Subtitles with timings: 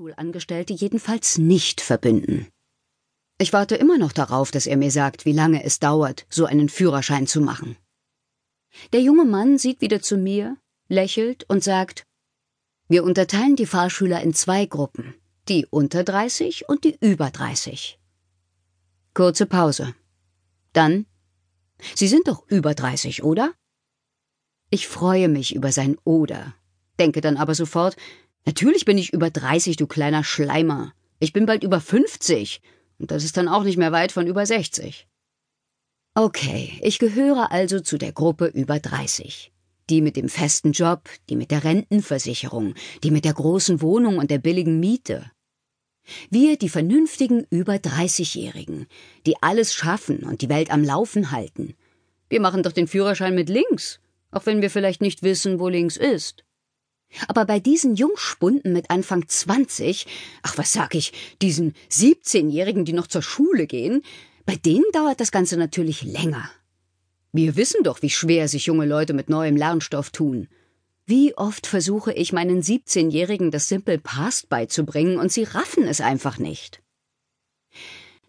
[0.00, 2.46] Fahrschulangestellte jedenfalls nicht verbünden.
[3.38, 6.70] Ich warte immer noch darauf, dass er mir sagt, wie lange es dauert, so einen
[6.70, 7.76] Führerschein zu machen.
[8.94, 10.56] Der junge Mann sieht wieder zu mir,
[10.88, 12.04] lächelt und sagt,
[12.88, 15.14] wir unterteilen die Fahrschüler in zwei Gruppen,
[15.48, 17.98] die unter 30 und die über 30.
[19.12, 19.94] Kurze Pause.
[20.72, 21.04] Dann,
[21.94, 23.52] Sie sind doch über 30, oder?
[24.70, 26.54] Ich freue mich über sein Oder,
[26.98, 27.96] denke dann aber sofort,
[28.46, 30.92] natürlich bin ich über 30, du kleiner Schleimer.
[31.18, 32.60] Ich bin bald über 50
[32.98, 35.06] und das ist dann auch nicht mehr weit von über 60.
[36.14, 39.52] Okay, ich gehöre also zu der Gruppe über 30.
[39.88, 44.30] Die mit dem festen Job, die mit der Rentenversicherung, die mit der großen Wohnung und
[44.30, 45.30] der billigen Miete.
[46.30, 48.86] Wir, die vernünftigen über 30-Jährigen,
[49.26, 51.74] die alles schaffen und die Welt am Laufen halten.
[52.28, 55.96] Wir machen doch den Führerschein mit links, auch wenn wir vielleicht nicht wissen, wo links
[55.96, 56.44] ist.
[57.28, 60.06] Aber bei diesen Jungspunden mit Anfang 20,
[60.42, 64.02] ach was sag ich, diesen 17-Jährigen, die noch zur Schule gehen,
[64.46, 66.50] bei denen dauert das Ganze natürlich länger.
[67.32, 70.48] Wir wissen doch, wie schwer sich junge Leute mit neuem Lernstoff tun.
[71.06, 76.38] Wie oft versuche ich meinen 17-Jährigen das Simple Past beizubringen und sie raffen es einfach
[76.38, 76.82] nicht.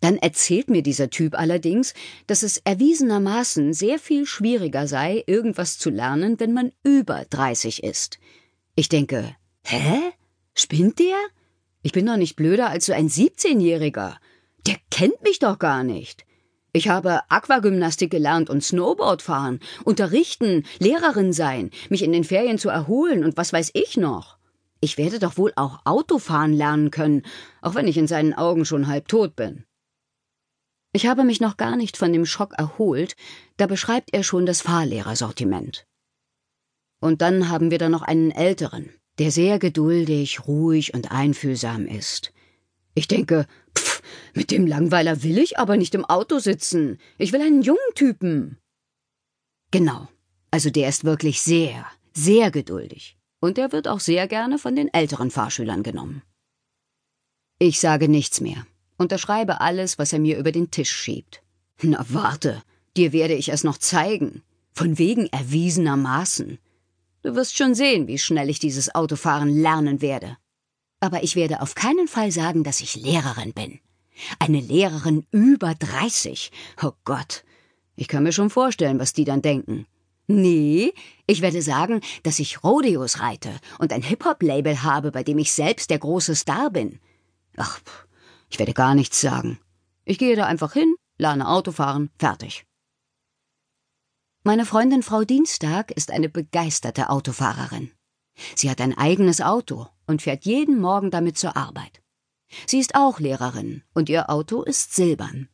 [0.00, 1.94] Dann erzählt mir dieser Typ allerdings,
[2.26, 8.18] dass es erwiesenermaßen sehr viel schwieriger sei, irgendwas zu lernen, wenn man über 30 ist.
[8.78, 10.12] Ich denke, hä?
[10.54, 11.16] Spinnt der?
[11.82, 14.16] Ich bin doch nicht blöder als so ein 17-Jähriger.
[14.66, 16.26] Der kennt mich doch gar nicht.
[16.74, 22.68] Ich habe Aquagymnastik gelernt und Snowboard fahren, unterrichten, Lehrerin sein, mich in den Ferien zu
[22.68, 24.36] erholen und was weiß ich noch.
[24.80, 27.22] Ich werde doch wohl auch Autofahren lernen können,
[27.62, 29.64] auch wenn ich in seinen Augen schon halb tot bin.
[30.92, 33.16] Ich habe mich noch gar nicht von dem Schock erholt,
[33.56, 35.86] da beschreibt er schon das Fahrlehrersortiment.
[37.00, 42.32] Und dann haben wir da noch einen älteren, der sehr geduldig, ruhig und einfühlsam ist.
[42.94, 44.02] Ich denke, pff,
[44.34, 46.98] mit dem Langweiler will ich aber nicht im Auto sitzen.
[47.18, 48.58] Ich will einen jungen Typen.
[49.70, 50.08] Genau.
[50.50, 53.18] Also der ist wirklich sehr, sehr geduldig.
[53.40, 56.22] Und er wird auch sehr gerne von den älteren Fahrschülern genommen.
[57.58, 58.66] Ich sage nichts mehr.
[58.96, 61.42] Unterschreibe alles, was er mir über den Tisch schiebt.
[61.82, 62.62] Na warte,
[62.96, 64.42] dir werde ich es noch zeigen.
[64.72, 66.58] Von wegen erwiesenermaßen.
[67.26, 70.36] Du wirst schon sehen, wie schnell ich dieses Autofahren lernen werde.
[71.00, 73.80] Aber ich werde auf keinen Fall sagen, dass ich Lehrerin bin.
[74.38, 76.52] Eine Lehrerin über 30.
[76.80, 77.42] Oh Gott.
[77.96, 79.88] Ich kann mir schon vorstellen, was die dann denken.
[80.28, 80.94] Nee,
[81.26, 83.50] ich werde sagen, dass ich Rodeos reite
[83.80, 87.00] und ein Hip-Hop-Label habe, bei dem ich selbst der große Star bin.
[87.56, 87.80] Ach,
[88.50, 89.58] ich werde gar nichts sagen.
[90.04, 92.66] Ich gehe da einfach hin, lerne Autofahren, fertig.
[94.46, 97.90] Meine Freundin Frau Dienstag ist eine begeisterte Autofahrerin.
[98.54, 102.00] Sie hat ein eigenes Auto und fährt jeden Morgen damit zur Arbeit.
[102.64, 105.48] Sie ist auch Lehrerin und ihr Auto ist silbern.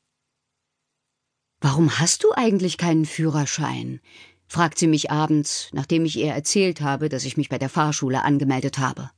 [1.63, 4.01] Warum hast du eigentlich keinen Führerschein?
[4.47, 8.23] fragt sie mich abends, nachdem ich ihr erzählt habe, dass ich mich bei der Fahrschule
[8.23, 9.11] angemeldet habe.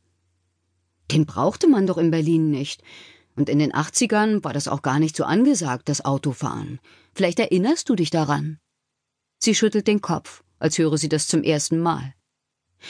[1.11, 2.84] Den brauchte man doch in Berlin nicht.
[3.34, 6.79] Und in den 80ern war das auch gar nicht so angesagt, das Autofahren.
[7.13, 8.61] Vielleicht erinnerst du dich daran?
[9.44, 12.15] Sie schüttelt den Kopf, als höre sie das zum ersten Mal.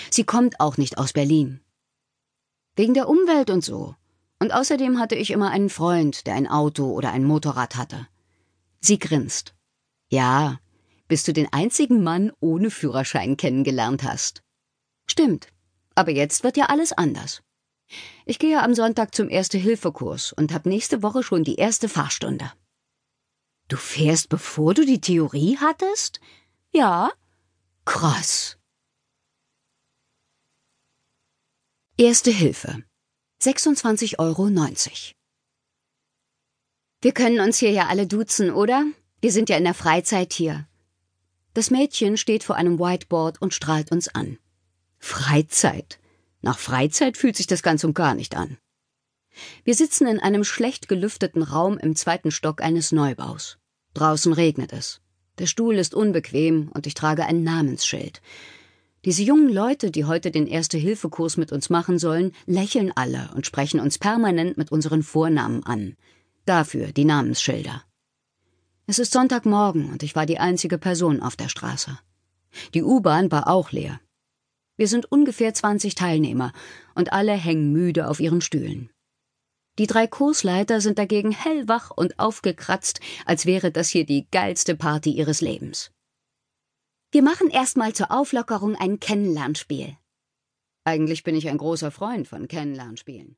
[0.09, 1.61] Sie kommt auch nicht aus Berlin.
[2.77, 3.97] Wegen der Umwelt und so.
[4.39, 8.07] Und außerdem hatte ich immer einen Freund, der ein Auto oder ein Motorrad hatte.
[8.81, 9.53] Sie grinst.
[10.09, 10.61] Ja,
[11.09, 14.45] bis du den einzigen Mann ohne Führerschein kennengelernt hast.
[15.11, 15.49] Stimmt.
[15.97, 17.43] Aber jetzt wird ja alles anders.
[18.27, 22.53] Ich gehe am Sonntag zum Erste-Hilfe-Kurs und habe nächste Woche schon die erste Fahrstunde.
[23.67, 26.21] Du fährst, bevor du die Theorie hattest?
[26.75, 27.13] Ja.
[27.85, 28.57] Krass.
[31.97, 32.83] Erste Hilfe.
[33.41, 34.49] 26,90 Euro.
[37.01, 38.85] Wir können uns hier ja alle duzen, oder?
[39.21, 40.67] Wir sind ja in der Freizeit hier.
[41.53, 44.39] Das Mädchen steht vor einem Whiteboard und strahlt uns an.
[44.99, 46.01] Freizeit.
[46.43, 48.59] Nach Freizeit fühlt sich das ganz und gar nicht an.
[49.63, 53.59] Wir sitzen in einem schlecht gelüfteten Raum im zweiten Stock eines Neubaus.
[53.93, 55.04] Draußen regnet es.
[55.39, 58.23] Der Stuhl ist unbequem und ich trage ein Namensschild.
[59.05, 63.81] Diese jungen Leute, die heute den Erste-Hilfe-Kurs mit uns machen sollen, lächeln alle und sprechen
[63.81, 65.97] uns permanent mit unseren Vornamen an.
[66.47, 67.83] Dafür die Namensschilder.
[68.87, 71.99] Es ist Sonntagmorgen und ich war die einzige Person auf der Straße.
[72.73, 74.01] Die U-Bahn war auch leer.
[74.77, 76.53] Wir sind ungefähr 20 Teilnehmer
[76.95, 78.91] und alle hängen müde auf ihren Stühlen.
[79.79, 85.11] Die drei Kursleiter sind dagegen hellwach und aufgekratzt, als wäre das hier die geilste Party
[85.11, 85.91] ihres Lebens.
[87.11, 89.97] Wir machen erstmal zur Auflockerung ein Kennenlernspiel.
[90.85, 93.37] Eigentlich bin ich ein großer Freund von Kennenlernspielen.